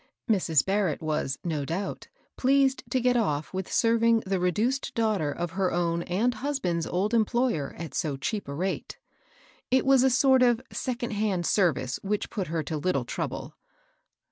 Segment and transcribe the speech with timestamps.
[0.27, 0.65] Mrs.
[0.65, 4.99] Barrett was, no doubt, pleased to get off with serving the reduced ARISTOCRACY.
[4.99, 8.97] 809 daughter of her own and husband's old employer at so cheap a rate.
[9.69, 13.53] It was a sort of second hand service which put her to little trouble.